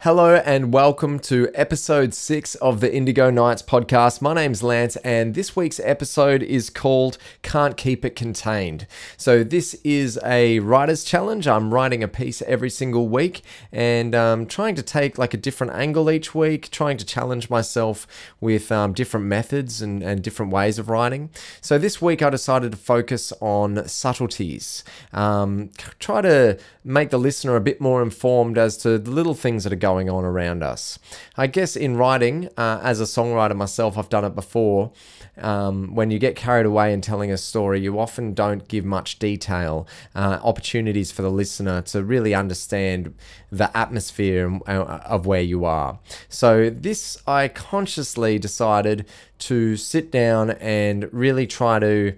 Hello 0.00 0.34
and 0.34 0.70
welcome 0.70 1.18
to 1.20 1.50
episode 1.54 2.12
six 2.12 2.56
of 2.56 2.80
the 2.80 2.94
Indigo 2.94 3.30
Nights 3.30 3.62
podcast. 3.62 4.20
My 4.20 4.34
name's 4.34 4.62
Lance, 4.62 4.96
and 4.96 5.32
this 5.34 5.56
week's 5.56 5.80
episode 5.80 6.42
is 6.42 6.68
called 6.68 7.16
Can't 7.40 7.74
Keep 7.74 8.04
It 8.04 8.14
Contained. 8.14 8.86
So, 9.16 9.42
this 9.42 9.72
is 9.82 10.20
a 10.22 10.58
writer's 10.58 11.04
challenge. 11.04 11.48
I'm 11.48 11.72
writing 11.72 12.02
a 12.02 12.08
piece 12.08 12.42
every 12.42 12.68
single 12.68 13.08
week 13.08 13.40
and 13.72 14.14
um, 14.14 14.44
trying 14.44 14.74
to 14.74 14.82
take 14.82 15.16
like 15.16 15.32
a 15.32 15.38
different 15.38 15.72
angle 15.72 16.10
each 16.10 16.34
week, 16.34 16.70
trying 16.70 16.98
to 16.98 17.06
challenge 17.06 17.48
myself 17.48 18.06
with 18.42 18.70
um, 18.70 18.92
different 18.92 19.24
methods 19.24 19.80
and, 19.80 20.02
and 20.02 20.22
different 20.22 20.52
ways 20.52 20.78
of 20.78 20.90
writing. 20.90 21.30
So, 21.62 21.78
this 21.78 22.02
week 22.02 22.20
I 22.20 22.28
decided 22.28 22.72
to 22.72 22.78
focus 22.78 23.32
on 23.40 23.88
subtleties, 23.88 24.84
um, 25.14 25.70
try 25.98 26.20
to 26.20 26.58
make 26.84 27.08
the 27.08 27.18
listener 27.18 27.56
a 27.56 27.60
bit 27.62 27.80
more 27.80 28.02
informed 28.02 28.58
as 28.58 28.76
to 28.76 28.98
the 28.98 29.10
little 29.10 29.32
things 29.32 29.64
that 29.64 29.72
are 29.72 29.76
going 29.84 30.08
on 30.08 30.24
around 30.24 30.62
us. 30.62 30.98
I 31.36 31.46
guess 31.46 31.76
in 31.76 31.98
writing, 31.98 32.48
uh, 32.56 32.80
as 32.82 33.02
a 33.02 33.04
songwriter 33.04 33.54
myself, 33.54 33.98
I've 33.98 34.08
done 34.08 34.24
it 34.24 34.34
before. 34.34 34.92
Um, 35.36 35.94
when 35.94 36.10
you 36.10 36.18
get 36.18 36.36
carried 36.36 36.64
away 36.64 36.94
in 36.94 37.02
telling 37.02 37.30
a 37.30 37.36
story, 37.36 37.80
you 37.80 37.98
often 37.98 38.32
don't 38.32 38.66
give 38.66 38.86
much 38.86 39.18
detail, 39.18 39.86
uh, 40.14 40.38
opportunities 40.42 41.12
for 41.12 41.20
the 41.20 41.30
listener 41.30 41.82
to 41.82 42.02
really 42.02 42.34
understand 42.34 43.14
the 43.52 43.68
atmosphere 43.76 44.58
uh, 44.66 45.00
of 45.04 45.26
where 45.26 45.42
you 45.42 45.66
are. 45.66 45.98
So, 46.30 46.70
this 46.70 47.18
I 47.26 47.48
consciously 47.48 48.38
decided 48.38 49.04
to 49.50 49.76
sit 49.76 50.10
down 50.10 50.52
and 50.52 51.12
really 51.12 51.46
try 51.46 51.78
to 51.78 52.14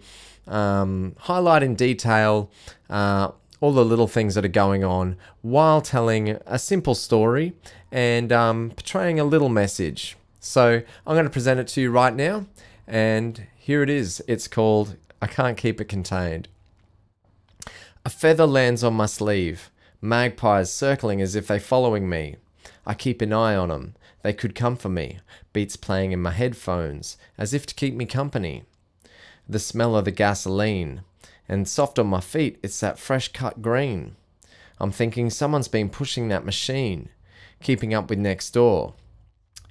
um, 0.47 1.17
highlight 1.19 1.65
in 1.65 1.75
detail. 1.75 2.49
Uh, 2.89 3.33
all 3.61 3.73
the 3.73 3.85
little 3.85 4.07
things 4.07 4.35
that 4.35 4.45
are 4.45 4.49
going 4.49 4.85
on 4.85 5.17
while 5.43 5.81
telling 5.81 6.39
a 6.47 6.59
simple 6.59 6.95
story 6.95 7.55
and 7.91 8.33
um, 8.33 8.71
portraying 8.71 9.19
a 9.19 9.25
little 9.25 9.49
message. 9.49 10.17
So 10.41 10.83
I'm 11.07 11.15
going 11.15 11.25
to 11.25 11.31
present 11.31 11.61
it 11.61 11.69
to 11.69 11.81
you 11.81 11.91
right 11.91 12.15
now, 12.15 12.47
and 12.87 13.47
here 13.57 13.83
it 13.83 13.91
is. 13.91 14.23
It's 14.29 14.47
called 14.47 14.97
I 15.21 15.27
Can't 15.27 15.57
Keep 15.57 15.81
It 15.81 15.89
Contained. 15.89 16.49
A 18.05 18.11
feather 18.11 18.47
lands 18.47 18.85
on 18.85 18.95
my 18.95 19.07
sleeve, 19.07 19.71
magpies 20.01 20.73
circling 20.73 21.21
as 21.21 21.35
if 21.35 21.49
they're 21.49 21.59
following 21.59 22.09
me. 22.09 22.37
I 22.87 22.95
keep 22.95 23.21
an 23.21 23.33
eye 23.33 23.57
on 23.57 23.71
them. 23.71 23.95
They 24.23 24.33
could 24.33 24.55
come 24.55 24.77
for 24.77 24.89
me, 24.89 25.19
beats 25.53 25.77
playing 25.77 26.13
in 26.13 26.23
my 26.23 26.31
headphones, 26.31 27.17
as 27.37 27.53
if 27.53 27.67
to 27.67 27.75
keep 27.75 27.95
me 27.95 28.07
company. 28.07 28.65
The 29.49 29.59
smell 29.59 29.97
of 29.97 30.05
the 30.05 30.11
gasoline, 30.11 31.03
and 31.49 31.69
soft 31.69 31.99
on 31.99 32.07
my 32.07 32.21
feet, 32.21 32.59
it's 32.63 32.81
that 32.81 32.99
fresh 32.99 33.29
cut 33.29 33.63
green. 33.63 34.17
I'm 34.79 34.91
thinking 34.91 35.31
someone's 35.31 35.69
been 35.69 35.89
pushing 35.89 36.29
that 36.29 36.45
machine, 36.45 37.09
keeping 37.63 37.95
up 37.95 38.11
with 38.11 38.19
next 38.19 38.51
door. 38.51 38.95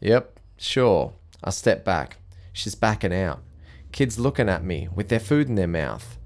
Yep, 0.01 0.39
sure. 0.57 1.13
I 1.43 1.51
step 1.51 1.85
back. 1.85 2.17
She's 2.53 2.75
backing 2.75 3.13
out. 3.13 3.41
Kids 3.91 4.17
looking 4.17 4.49
at 4.49 4.63
me 4.63 4.87
with 4.93 5.09
their 5.09 5.19
food 5.19 5.47
in 5.47 5.55
their 5.55 5.67
mouth. 5.67 6.17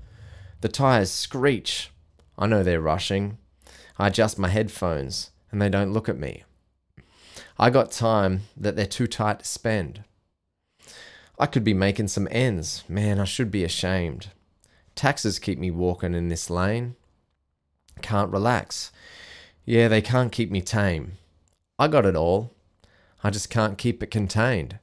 The 0.61 0.69
tires 0.69 1.11
screech. 1.11 1.91
I 2.37 2.47
know 2.47 2.63
they're 2.63 2.81
rushing. 2.81 3.37
I 3.97 4.07
adjust 4.07 4.39
my 4.39 4.47
headphones 4.47 5.31
and 5.51 5.61
they 5.61 5.69
don't 5.69 5.91
look 5.91 6.07
at 6.07 6.17
me. 6.17 6.43
I 7.57 7.69
got 7.69 7.91
time 7.91 8.41
that 8.55 8.75
they're 8.75 8.85
too 8.85 9.07
tight 9.07 9.39
to 9.39 9.45
spend. 9.45 10.03
I 11.37 11.45
could 11.45 11.63
be 11.63 11.73
making 11.73 12.07
some 12.07 12.27
ends. 12.31 12.83
Man, 12.87 13.19
I 13.19 13.25
should 13.25 13.51
be 13.51 13.63
ashamed. 13.63 14.29
Taxes 14.99 15.39
keep 15.39 15.57
me 15.57 15.71
walking 15.71 16.13
in 16.13 16.27
this 16.27 16.49
lane. 16.49 16.97
Can't 18.01 18.33
relax. 18.33 18.91
Yeah, 19.63 19.87
they 19.87 20.01
can't 20.01 20.29
keep 20.29 20.51
me 20.51 20.59
tame. 20.59 21.13
I 21.79 21.87
got 21.87 22.05
it 22.05 22.17
all. 22.17 22.53
I 23.23 23.29
just 23.29 23.49
can't 23.49 23.77
keep 23.77 24.03
it 24.03 24.11
contained. 24.11 24.77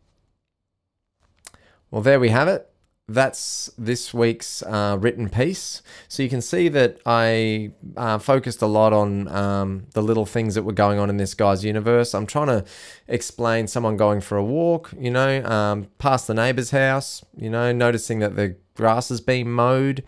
Well, 1.90 2.00
there 2.00 2.18
we 2.18 2.30
have 2.30 2.48
it. 2.48 2.66
That's 3.06 3.70
this 3.76 4.14
week's 4.14 4.62
uh, 4.62 4.96
written 4.98 5.28
piece. 5.28 5.82
So 6.08 6.22
you 6.22 6.30
can 6.30 6.40
see 6.40 6.70
that 6.70 6.98
I 7.04 7.72
uh, 7.94 8.16
focused 8.16 8.62
a 8.62 8.66
lot 8.66 8.94
on 8.94 9.28
um, 9.28 9.86
the 9.92 10.02
little 10.02 10.24
things 10.24 10.54
that 10.54 10.62
were 10.62 10.72
going 10.72 10.98
on 10.98 11.10
in 11.10 11.18
this 11.18 11.34
guy's 11.34 11.62
universe. 11.62 12.14
I'm 12.14 12.26
trying 12.26 12.46
to 12.46 12.64
explain 13.06 13.66
someone 13.66 13.98
going 13.98 14.22
for 14.22 14.38
a 14.38 14.44
walk, 14.44 14.94
you 14.98 15.10
know, 15.10 15.44
um, 15.44 15.88
past 15.98 16.26
the 16.26 16.32
neighbor's 16.32 16.70
house, 16.70 17.22
you 17.36 17.50
know, 17.50 17.70
noticing 17.70 18.20
that 18.20 18.34
the 18.34 18.56
grass 18.76 19.08
has 19.08 19.20
been 19.20 19.50
mowed, 19.50 20.04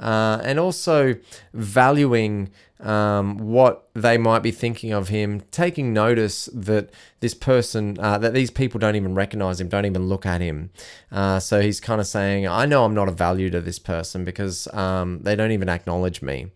uh, 0.00 0.40
and 0.42 0.58
also 0.58 1.14
valuing 1.54 2.50
um, 2.80 3.38
what 3.38 3.88
they 3.94 4.16
might 4.18 4.40
be 4.40 4.50
thinking 4.50 4.92
of 4.92 5.08
him, 5.08 5.42
taking 5.50 5.92
notice 5.92 6.48
that 6.52 6.90
this 7.20 7.34
person, 7.34 7.98
uh, 7.98 8.18
that 8.18 8.34
these 8.34 8.50
people 8.50 8.78
don't 8.78 8.94
even 8.94 9.14
recognize 9.14 9.60
him, 9.60 9.68
don't 9.68 9.86
even 9.86 10.06
look 10.06 10.24
at 10.24 10.40
him. 10.40 10.70
Uh, 11.10 11.40
so 11.40 11.60
he's 11.60 11.80
kind 11.80 12.00
of 12.00 12.06
saying, 12.06 12.46
I 12.46 12.66
know 12.66 12.84
I'm 12.84 12.94
not 12.94 13.08
of 13.08 13.16
value 13.16 13.50
to 13.50 13.60
this 13.60 13.78
person 13.78 14.24
because 14.24 14.68
um, 14.74 15.20
they 15.22 15.34
don't 15.34 15.50
even 15.50 15.68
acknowledge 15.68 16.22
me. 16.22 16.52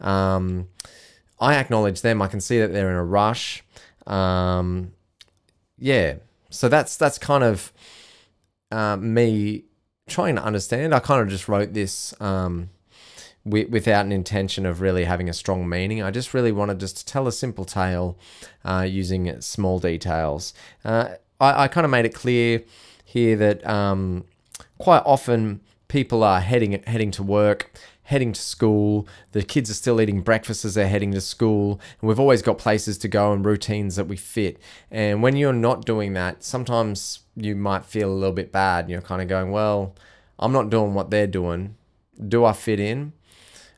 Um, 0.00 0.68
I 1.40 1.56
acknowledge 1.56 2.02
them. 2.02 2.20
I 2.20 2.28
can 2.28 2.40
see 2.40 2.58
that 2.60 2.72
they're 2.72 2.90
in 2.90 2.96
a 2.96 3.04
rush. 3.04 3.64
Um, 4.06 4.92
yeah. 5.78 6.16
So 6.50 6.68
that's 6.68 6.96
that's 6.96 7.18
kind 7.18 7.42
of 7.42 7.72
uh, 8.70 8.96
me 8.96 9.64
trying 10.08 10.36
to 10.36 10.42
understand. 10.42 10.94
I 10.94 10.98
kind 11.00 11.22
of 11.22 11.28
just 11.28 11.48
wrote 11.48 11.72
this 11.72 12.14
um, 12.20 12.70
without 13.44 14.04
an 14.04 14.12
intention 14.12 14.66
of 14.66 14.80
really 14.80 15.04
having 15.04 15.28
a 15.28 15.32
strong 15.32 15.68
meaning. 15.68 16.02
I 16.02 16.10
just 16.10 16.34
really 16.34 16.52
wanted 16.52 16.80
just 16.80 16.96
to 16.98 17.04
tell 17.04 17.26
a 17.26 17.32
simple 17.32 17.64
tale 17.64 18.16
uh, 18.64 18.86
using 18.88 19.40
small 19.40 19.78
details. 19.78 20.54
Uh, 20.84 21.08
I, 21.40 21.64
I 21.64 21.68
kind 21.68 21.84
of 21.84 21.90
made 21.90 22.04
it 22.04 22.14
clear 22.14 22.62
here 23.04 23.36
that 23.36 23.66
um, 23.66 24.24
quite 24.78 25.02
often 25.04 25.60
people 25.88 26.22
are 26.24 26.40
heading 26.40 26.82
heading 26.86 27.10
to 27.10 27.22
work 27.22 27.70
heading 28.04 28.32
to 28.32 28.40
school. 28.40 29.06
The 29.32 29.42
kids 29.42 29.70
are 29.70 29.74
still 29.74 30.00
eating 30.00 30.22
breakfast 30.22 30.64
as 30.64 30.74
they're 30.74 30.88
heading 30.88 31.12
to 31.12 31.20
school. 31.20 31.80
And 32.00 32.08
we've 32.08 32.20
always 32.20 32.42
got 32.42 32.58
places 32.58 32.98
to 32.98 33.08
go 33.08 33.32
and 33.32 33.44
routines 33.44 33.96
that 33.96 34.08
we 34.08 34.16
fit. 34.16 34.58
And 34.90 35.22
when 35.22 35.36
you're 35.36 35.52
not 35.52 35.84
doing 35.84 36.12
that, 36.14 36.42
sometimes 36.42 37.20
you 37.36 37.54
might 37.54 37.84
feel 37.84 38.10
a 38.10 38.14
little 38.14 38.34
bit 38.34 38.52
bad. 38.52 38.90
You're 38.90 39.00
kind 39.00 39.22
of 39.22 39.28
going, 39.28 39.50
well, 39.50 39.94
I'm 40.38 40.52
not 40.52 40.70
doing 40.70 40.94
what 40.94 41.10
they're 41.10 41.26
doing. 41.26 41.76
Do 42.28 42.44
I 42.44 42.52
fit 42.52 42.80
in? 42.80 43.12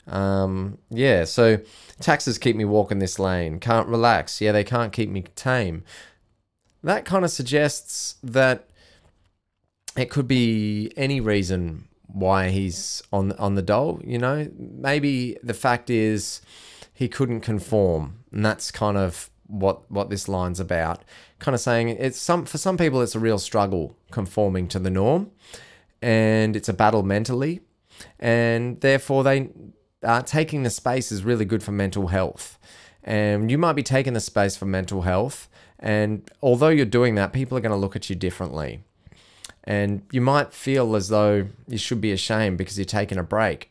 Um, 0.07 0.79
yeah, 0.91 1.25
so 1.25 1.61
taxes 2.01 2.39
keep 2.39 2.57
me 2.57 2.65
walking 2.65 2.99
this 2.99 3.19
lane. 3.19 3.61
Can't 3.61 3.89
relax. 3.89 4.41
Yeah, 4.41 4.53
they 4.53 4.65
can't 4.65 4.93
keep 4.93 5.09
me 5.11 5.25
tame. 5.34 5.84
That 6.83 7.05
kind 7.05 7.25
of 7.25 7.31
suggests 7.31 8.17
that 8.23 8.69
it 9.97 10.11
could 10.11 10.29
be 10.29 10.93
any 10.97 11.21
reason 11.21 11.89
why 12.06 12.50
he's 12.50 13.03
on 13.12 13.32
on 13.32 13.54
the 13.54 13.62
dole. 13.62 14.00
You 14.04 14.19
know, 14.19 14.48
maybe 14.56 15.37
the 15.42 15.54
fact 15.54 15.91
is 15.91 16.41
he 16.92 17.09
couldn't 17.09 17.41
conform, 17.41 18.20
and 18.32 18.44
that's 18.44 18.70
kind 18.70 18.97
of 18.97 19.31
what 19.47 19.91
what 19.91 20.10
this 20.10 20.28
line's 20.28 20.60
about. 20.60 21.04
Kind 21.38 21.54
of 21.54 21.60
saying 21.60 21.88
it's 21.88 22.19
some 22.19 22.44
for 22.44 22.59
some 22.59 22.76
people 22.76 23.03
it's 23.03 23.15
a 23.15 23.20
real 23.20 23.38
struggle 23.38 23.97
conforming 24.10 24.69
to 24.69 24.78
the 24.78 24.91
norm, 24.91 25.31
and 26.00 26.56
it's 26.56 26.69
a 26.69 26.72
battle 26.72 27.03
mentally, 27.03 27.60
and 28.19 28.81
therefore 28.81 29.25
they 29.25 29.50
uh, 30.03 30.22
taking 30.22 30.62
the 30.62 30.71
space 30.71 31.10
is 31.10 31.25
really 31.25 31.44
good 31.44 31.62
for 31.62 31.72
mental 31.72 32.09
health. 32.09 32.59
And 33.06 33.50
you 33.50 33.59
might 33.59 33.75
be 33.75 33.82
taking 33.82 34.15
the 34.15 34.21
space 34.21 34.56
for 34.56 34.65
mental 34.65 35.03
health, 35.03 35.48
and 35.78 36.31
although 36.42 36.69
you're 36.69 36.86
doing 36.86 37.16
that, 37.16 37.34
people 37.34 37.59
are 37.59 37.60
going 37.60 37.71
to 37.71 37.76
look 37.76 37.97
at 37.97 38.09
you 38.09 38.16
differently. 38.16 38.82
And 39.65 40.03
you 40.13 40.21
might 40.21 40.53
feel 40.53 40.95
as 40.95 41.09
though 41.09 41.47
you 41.67 41.79
should 41.79 42.01
be 42.01 42.13
ashamed 42.13 42.59
because 42.59 42.79
you're 42.79 42.85
taking 42.85 43.19
a 43.19 43.23
break. 43.23 43.71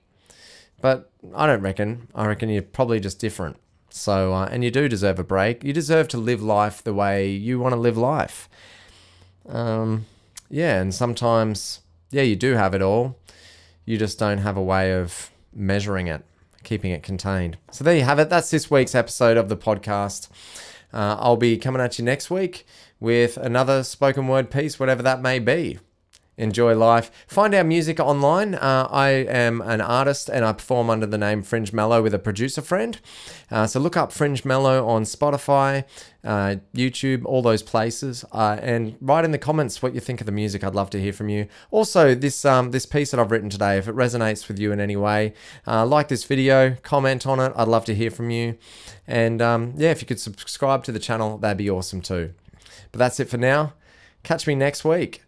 But 0.82 1.10
I 1.36 1.46
don't 1.48 1.62
reckon. 1.62 2.08
I 2.14 2.26
reckon 2.26 2.50
you're 2.50 2.62
probably 2.62 3.00
just 3.00 3.20
different. 3.20 3.58
So, 3.90 4.34
uh, 4.34 4.50
and 4.52 4.64
you 4.64 4.72
do 4.72 4.90
deserve 4.90 5.20
a 5.20 5.24
break. 5.24 5.64
You 5.64 5.72
deserve 5.72 6.08
to 6.10 6.18
live 6.18 6.42
life 6.42 6.84
the 6.84 6.96
way 6.96 7.30
you 7.30 7.60
want 7.60 7.74
to 7.74 7.80
live 7.80 7.96
life. 7.96 8.50
Um, 9.48 10.08
yeah, 10.50 10.82
and 10.82 10.94
sometimes, 10.94 11.82
yeah, 12.10 12.24
you 12.24 12.36
do 12.36 12.54
have 12.54 12.74
it 12.74 12.82
all. 12.82 13.18
You 13.86 13.98
just 13.98 14.18
don't 14.18 14.40
have 14.40 14.58
a 14.58 14.64
way 14.64 14.94
of 14.94 15.30
measuring 15.54 16.08
it, 16.08 16.26
keeping 16.64 16.92
it 16.92 17.04
contained. 17.04 17.58
So 17.72 17.84
there 17.84 17.96
you 17.96 18.04
have 18.04 18.18
it. 18.18 18.30
That's 18.30 18.50
this 18.50 18.72
week's 18.72 18.96
episode 18.96 19.38
of 19.38 19.48
the 19.48 19.58
podcast. 19.58 20.28
Uh, 20.94 21.18
I'll 21.20 21.38
be 21.38 21.58
coming 21.58 21.82
at 21.82 21.98
you 21.98 22.06
next 22.06 22.30
week 22.30 22.66
with 23.00 23.38
another 23.38 23.84
spoken 23.84 24.28
word 24.28 24.52
piece, 24.52 24.80
whatever 24.80 25.02
that 25.04 25.22
may 25.22 25.40
be. 25.40 25.80
Enjoy 26.38 26.76
life. 26.76 27.12
Find 27.28 27.54
our 27.54 27.64
music 27.64 28.00
online. 28.00 28.56
Uh, 28.56 28.88
I 28.90 29.10
am 29.10 29.62
an 29.62 29.82
artist 29.82 30.30
and 30.30 30.44
I 30.44 30.54
perform 30.54 30.90
under 30.90 31.06
the 31.06 31.18
name 31.18 31.44
Fringe 31.44 31.72
Mellow 31.74 32.02
with 32.02 32.14
a 32.14 32.20
producer 32.20 32.62
friend. 32.62 33.00
Uh, 33.52 33.68
so 33.68 33.80
look 33.80 33.96
up 33.96 34.12
Fringe 34.12 34.44
Mellow 34.44 34.88
on 34.88 35.04
Spotify, 35.04 35.84
uh, 36.24 36.56
YouTube, 36.76 37.26
all 37.26 37.42
those 37.42 37.62
places, 37.62 38.26
uh, 38.32 38.58
and 38.62 38.96
write 39.00 39.26
in 39.26 39.32
the 39.32 39.38
comments 39.38 39.82
what 39.82 39.94
you 39.94 40.00
think 40.00 40.22
of 40.22 40.26
the 40.26 40.32
music. 40.32 40.64
I'd 40.64 40.76
love 40.76 40.90
to 40.92 41.02
hear 41.02 41.14
from 41.14 41.30
you. 41.30 41.48
Also, 41.70 42.16
this 42.16 42.46
um, 42.46 42.72
this 42.72 42.86
piece 42.86 43.12
that 43.12 43.20
I've 43.20 43.32
written 43.32 43.50
today, 43.50 43.78
if 43.78 43.88
it 43.88 43.96
resonates 43.96 44.48
with 44.48 44.58
you 44.58 44.72
in 44.72 44.80
any 44.80 44.96
way, 44.96 45.34
uh, 45.68 45.86
like 45.86 46.08
this 46.08 46.24
video, 46.24 46.76
comment 46.82 47.28
on 47.28 47.40
it. 47.40 47.54
I'd 47.56 47.68
love 47.68 47.86
to 47.86 47.96
hear 47.96 48.10
from 48.10 48.30
you. 48.30 48.58
And 49.08 49.42
um, 49.42 49.74
yeah, 49.78 49.92
if 49.92 50.02
you 50.02 50.08
could 50.08 50.20
subscribe 50.20 50.84
to 50.86 50.92
the 50.92 51.00
channel, 51.00 51.38
that'd 51.38 51.58
be 51.58 51.70
awesome 51.70 52.02
too. 52.02 52.34
But 52.92 53.00
that's 53.00 53.20
it 53.20 53.30
for 53.30 53.38
now. 53.38 53.74
Catch 54.24 54.48
me 54.48 54.56
next 54.56 54.86
week. 54.86 55.24